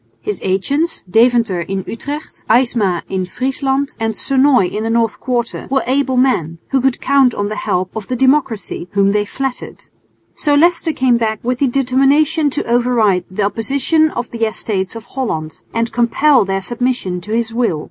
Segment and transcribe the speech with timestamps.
[0.19, 5.83] His agents, Deventer in Utrecht, Aysma in Friesland and Sonoy in the North Quarter, were
[5.85, 9.83] able men, who could count on the help of the democracy, whom they flattered.
[10.33, 15.05] So Leicester came back with the determination to override the opposition of the Estates of
[15.05, 17.79] Holland and compel their submission to his will.